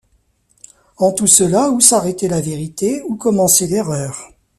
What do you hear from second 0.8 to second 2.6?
En tout cela, où s’arrêtait la